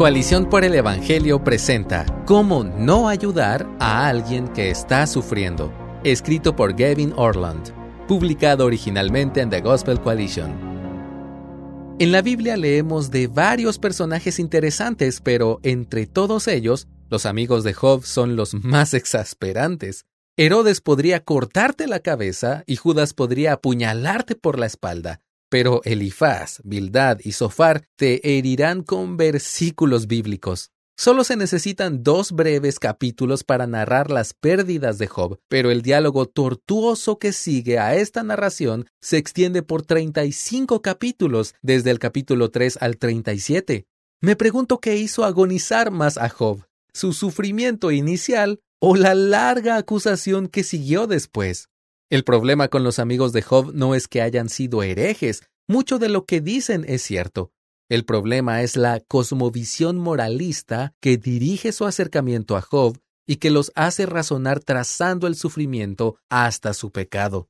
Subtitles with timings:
[0.00, 5.70] Coalición por el Evangelio presenta Cómo no ayudar a alguien que está sufriendo,
[6.04, 7.74] escrito por Gavin Orland,
[8.08, 10.54] publicado originalmente en The Gospel Coalition.
[11.98, 17.74] En la Biblia leemos de varios personajes interesantes, pero entre todos ellos, los amigos de
[17.74, 20.06] Job son los más exasperantes.
[20.38, 25.20] Herodes podría cortarte la cabeza y Judas podría apuñalarte por la espalda.
[25.50, 30.70] Pero Elifaz, Bildad y Sofar te herirán con versículos bíblicos.
[30.96, 36.26] Solo se necesitan dos breves capítulos para narrar las pérdidas de Job, pero el diálogo
[36.26, 42.78] tortuoso que sigue a esta narración se extiende por 35 capítulos, desde el capítulo 3
[42.80, 43.86] al 37.
[44.20, 50.48] Me pregunto qué hizo agonizar más a Job, su sufrimiento inicial o la larga acusación
[50.48, 51.70] que siguió después.
[52.10, 56.08] El problema con los amigos de Job no es que hayan sido herejes, mucho de
[56.08, 57.52] lo que dicen es cierto.
[57.88, 63.70] El problema es la cosmovisión moralista que dirige su acercamiento a Job y que los
[63.76, 67.48] hace razonar trazando el sufrimiento hasta su pecado.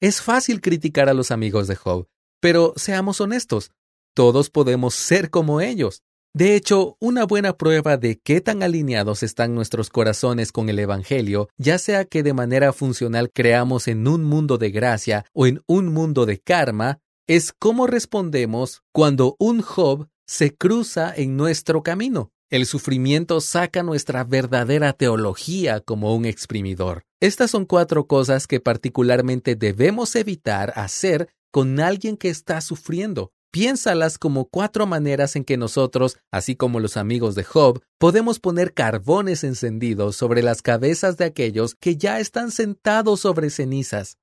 [0.00, 2.08] Es fácil criticar a los amigos de Job,
[2.40, 3.70] pero seamos honestos,
[4.14, 6.02] todos podemos ser como ellos.
[6.34, 11.50] De hecho, una buena prueba de qué tan alineados están nuestros corazones con el Evangelio,
[11.58, 15.92] ya sea que de manera funcional creamos en un mundo de gracia o en un
[15.92, 22.30] mundo de karma, es cómo respondemos cuando un Job se cruza en nuestro camino.
[22.48, 27.04] El sufrimiento saca nuestra verdadera teología como un exprimidor.
[27.20, 33.32] Estas son cuatro cosas que particularmente debemos evitar hacer con alguien que está sufriendo.
[33.52, 38.72] Piénsalas como cuatro maneras en que nosotros, así como los amigos de Job, podemos poner
[38.72, 44.16] carbones encendidos sobre las cabezas de aquellos que ya están sentados sobre cenizas.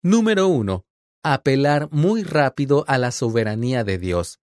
[0.00, 0.86] Número 1.
[1.24, 4.38] Apelar muy rápido a la soberanía de Dios.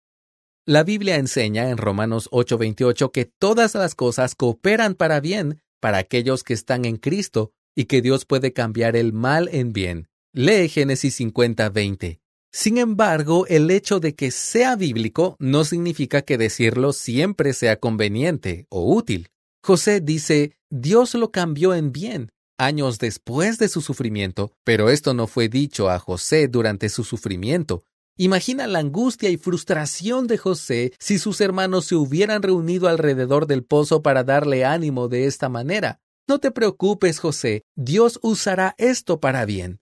[0.65, 6.43] La Biblia enseña en Romanos 8:28 que todas las cosas cooperan para bien para aquellos
[6.43, 10.09] que están en Cristo y que Dios puede cambiar el mal en bien.
[10.33, 12.19] Lee Génesis 50:20.
[12.51, 18.65] Sin embargo, el hecho de que sea bíblico no significa que decirlo siempre sea conveniente
[18.69, 19.29] o útil.
[19.63, 25.27] José dice, Dios lo cambió en bien, años después de su sufrimiento, pero esto no
[25.27, 27.83] fue dicho a José durante su sufrimiento.
[28.17, 33.63] Imagina la angustia y frustración de José si sus hermanos se hubieran reunido alrededor del
[33.63, 36.01] pozo para darle ánimo de esta manera.
[36.27, 39.79] No te preocupes, José, Dios usará esto para bien.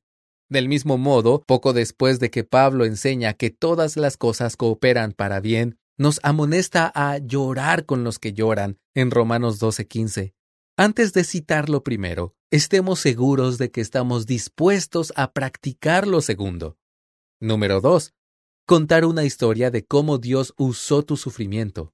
[0.49, 5.41] Del mismo modo, poco después de que Pablo enseña que todas las cosas cooperan para
[5.41, 10.33] bien, nos amonesta a llorar con los que lloran en Romanos 12:15.
[10.77, 16.77] Antes de citarlo primero, estemos seguros de que estamos dispuestos a practicar lo segundo.
[17.41, 18.13] Número 2.
[18.65, 21.93] Contar una historia de cómo Dios usó tu sufrimiento.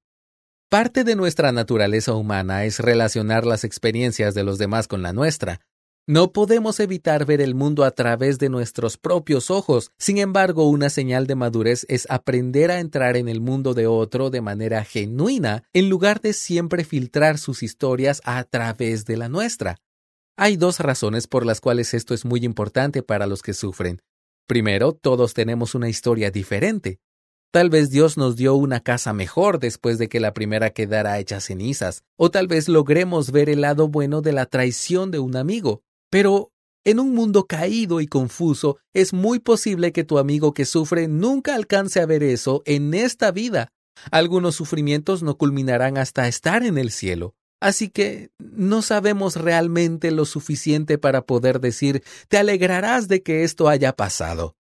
[0.69, 5.61] Parte de nuestra naturaleza humana es relacionar las experiencias de los demás con la nuestra,
[6.05, 9.91] no podemos evitar ver el mundo a través de nuestros propios ojos.
[9.97, 14.29] Sin embargo, una señal de madurez es aprender a entrar en el mundo de otro
[14.29, 19.77] de manera genuina, en lugar de siempre filtrar sus historias a través de la nuestra.
[20.35, 24.01] Hay dos razones por las cuales esto es muy importante para los que sufren.
[24.45, 26.99] Primero, todos tenemos una historia diferente.
[27.53, 31.39] Tal vez Dios nos dio una casa mejor después de que la primera quedara hecha
[31.39, 35.81] cenizas, o tal vez logremos ver el lado bueno de la traición de un amigo.
[36.13, 36.51] Pero
[36.85, 41.55] en un mundo caído y confuso, es muy posible que tu amigo que sufre nunca
[41.55, 43.69] alcance a ver eso en esta vida.
[44.11, 47.33] Algunos sufrimientos no culminarán hasta estar en el cielo.
[47.59, 53.67] Así que no sabemos realmente lo suficiente para poder decir te alegrarás de que esto
[53.67, 54.55] haya pasado.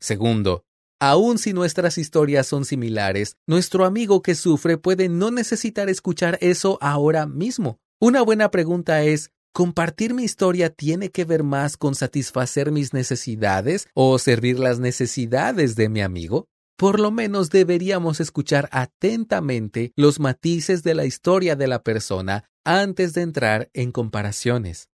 [0.00, 0.64] Segundo,
[0.98, 6.78] aun si nuestras historias son similares, nuestro amigo que sufre puede no necesitar escuchar eso
[6.80, 7.80] ahora mismo.
[8.00, 13.88] Una buena pregunta es ¿Compartir mi historia tiene que ver más con satisfacer mis necesidades
[13.94, 16.46] o servir las necesidades de mi amigo?
[16.76, 23.14] Por lo menos deberíamos escuchar atentamente los matices de la historia de la persona antes
[23.14, 24.90] de entrar en comparaciones.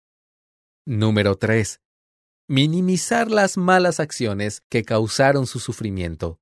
[0.86, 1.82] Número 3.
[2.48, 6.40] Minimizar las malas acciones que causaron su sufrimiento.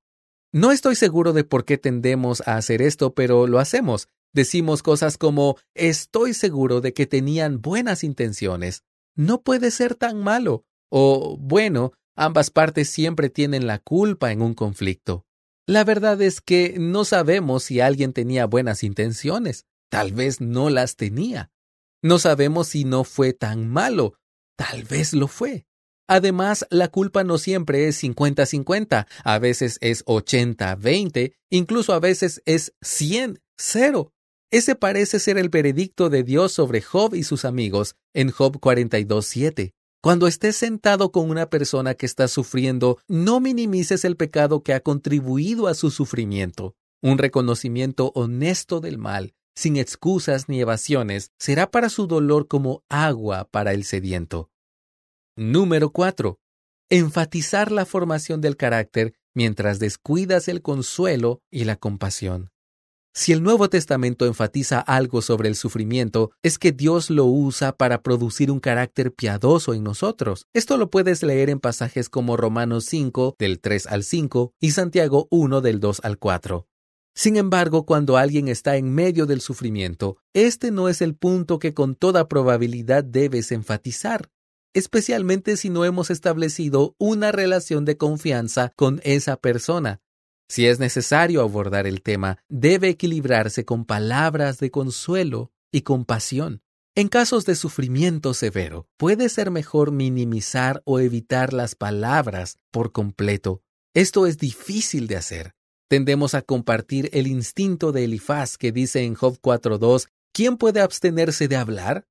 [0.52, 5.18] No estoy seguro de por qué tendemos a hacer esto, pero lo hacemos, Decimos cosas
[5.18, 8.84] como estoy seguro de que tenían buenas intenciones.
[9.16, 10.64] No puede ser tan malo.
[10.88, 15.26] O bueno, ambas partes siempre tienen la culpa en un conflicto.
[15.66, 19.66] La verdad es que no sabemos si alguien tenía buenas intenciones.
[19.88, 21.50] Tal vez no las tenía.
[22.02, 24.14] No sabemos si no fue tan malo.
[24.56, 25.66] Tal vez lo fue.
[26.08, 32.74] Además, la culpa no siempre es 50-50, a veces es 80-20, incluso a veces es
[32.80, 34.10] 100-0.
[34.52, 39.74] Ese parece ser el veredicto de Dios sobre Job y sus amigos en Job 42.7.
[40.02, 44.80] Cuando estés sentado con una persona que está sufriendo, no minimices el pecado que ha
[44.80, 46.74] contribuido a su sufrimiento.
[47.00, 53.46] Un reconocimiento honesto del mal, sin excusas ni evasiones, será para su dolor como agua
[53.52, 54.50] para el sediento.
[55.36, 56.40] Número 4.
[56.88, 62.50] Enfatizar la formación del carácter mientras descuidas el consuelo y la compasión.
[63.12, 68.02] Si el Nuevo Testamento enfatiza algo sobre el sufrimiento, es que Dios lo usa para
[68.02, 70.46] producir un carácter piadoso en nosotros.
[70.54, 75.26] Esto lo puedes leer en pasajes como Romanos 5 del 3 al 5 y Santiago
[75.30, 76.68] 1 del 2 al 4.
[77.12, 81.74] Sin embargo, cuando alguien está en medio del sufrimiento, este no es el punto que
[81.74, 84.30] con toda probabilidad debes enfatizar,
[84.72, 90.00] especialmente si no hemos establecido una relación de confianza con esa persona.
[90.50, 96.60] Si es necesario abordar el tema, debe equilibrarse con palabras de consuelo y compasión.
[96.96, 103.62] En casos de sufrimiento severo, puede ser mejor minimizar o evitar las palabras por completo.
[103.94, 105.54] Esto es difícil de hacer.
[105.88, 111.46] Tendemos a compartir el instinto de Elifaz que dice en Job 4.2, ¿quién puede abstenerse
[111.46, 112.08] de hablar?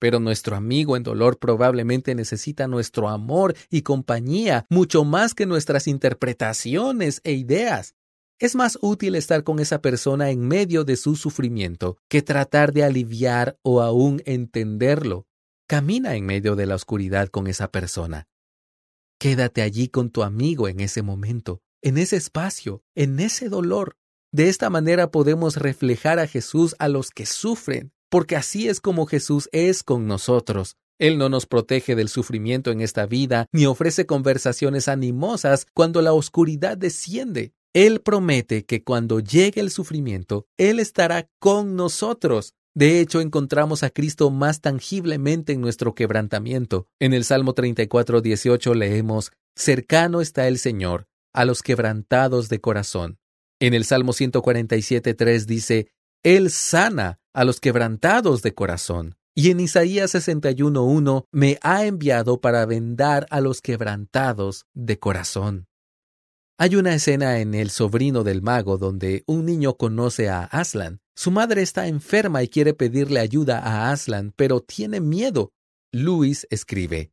[0.00, 5.86] Pero nuestro amigo en dolor probablemente necesita nuestro amor y compañía mucho más que nuestras
[5.86, 7.94] interpretaciones e ideas.
[8.40, 12.82] Es más útil estar con esa persona en medio de su sufrimiento que tratar de
[12.82, 15.26] aliviar o aún entenderlo.
[15.68, 18.26] Camina en medio de la oscuridad con esa persona.
[19.18, 23.98] Quédate allí con tu amigo en ese momento, en ese espacio, en ese dolor.
[24.32, 29.06] De esta manera podemos reflejar a Jesús a los que sufren porque así es como
[29.06, 30.76] Jesús es con nosotros.
[30.98, 36.12] Él no nos protege del sufrimiento en esta vida, ni ofrece conversaciones animosas cuando la
[36.12, 37.54] oscuridad desciende.
[37.72, 42.52] Él promete que cuando llegue el sufrimiento, Él estará con nosotros.
[42.74, 46.86] De hecho, encontramos a Cristo más tangiblemente en nuestro quebrantamiento.
[46.98, 53.18] En el Salmo 34, 18 leemos, Cercano está el Señor a los quebrantados de corazón.
[53.60, 55.92] En el Salmo 147, 3 dice,
[56.22, 59.16] Él sana a los quebrantados de corazón.
[59.34, 65.66] Y en Isaías 61.1 me ha enviado para vendar a los quebrantados de corazón.
[66.58, 71.00] Hay una escena en El sobrino del mago donde un niño conoce a Aslan.
[71.14, 75.52] Su madre está enferma y quiere pedirle ayuda a Aslan, pero tiene miedo.
[75.92, 77.12] Luis escribe,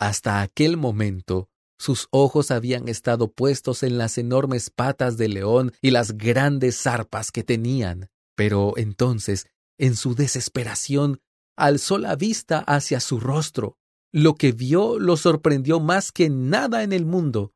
[0.00, 1.48] Hasta aquel momento
[1.82, 7.32] sus ojos habían estado puestos en las enormes patas del león y las grandes zarpas
[7.32, 8.08] que tenían.
[8.34, 9.46] Pero entonces,
[9.78, 11.20] en su desesperación,
[11.56, 13.78] alzó la vista hacia su rostro.
[14.12, 17.52] Lo que vio lo sorprendió más que nada en el mundo,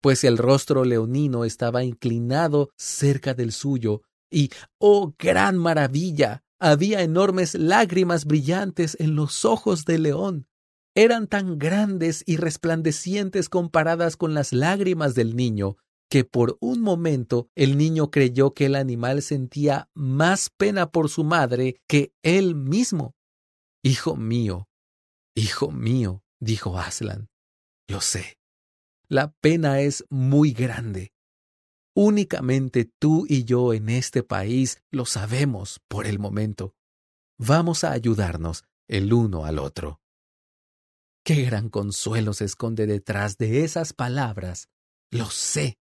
[0.00, 7.54] pues el rostro leonino estaba inclinado cerca del suyo, y, oh gran maravilla, había enormes
[7.54, 10.46] lágrimas brillantes en los ojos del león.
[10.94, 15.76] Eran tan grandes y resplandecientes comparadas con las lágrimas del niño,
[16.10, 21.22] que por un momento el niño creyó que el animal sentía más pena por su
[21.24, 23.14] madre que él mismo.
[23.82, 24.68] Hijo mío,
[25.34, 27.28] hijo mío, dijo Aslan,
[27.88, 28.38] lo sé.
[29.08, 31.12] La pena es muy grande.
[31.94, 36.74] Únicamente tú y yo en este país lo sabemos por el momento.
[37.38, 40.00] Vamos a ayudarnos el uno al otro.
[41.24, 44.68] Qué gran consuelo se esconde detrás de esas palabras.
[45.10, 45.78] Lo sé.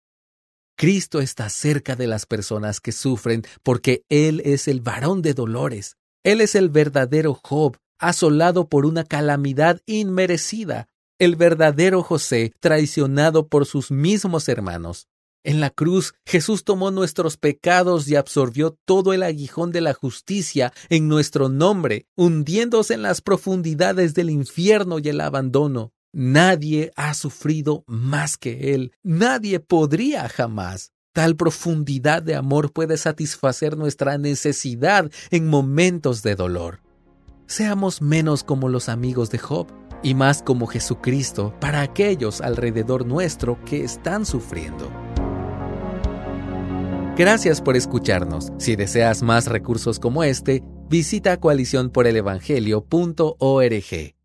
[0.79, 5.97] Cristo está cerca de las personas que sufren porque Él es el varón de dolores.
[6.23, 10.87] Él es el verdadero Job, asolado por una calamidad inmerecida,
[11.19, 15.09] el verdadero José, traicionado por sus mismos hermanos.
[15.43, 20.71] En la cruz, Jesús tomó nuestros pecados y absorbió todo el aguijón de la justicia
[20.87, 25.91] en nuestro nombre, hundiéndose en las profundidades del infierno y el abandono.
[26.11, 28.93] Nadie ha sufrido más que Él.
[29.03, 30.91] Nadie podría jamás.
[31.13, 36.81] Tal profundidad de amor puede satisfacer nuestra necesidad en momentos de dolor.
[37.45, 39.67] Seamos menos como los amigos de Job
[40.01, 44.89] y más como Jesucristo para aquellos alrededor nuestro que están sufriendo.
[47.17, 48.53] Gracias por escucharnos.
[48.59, 54.18] Si deseas más recursos como este, visita coaliciónporelevangelio.org.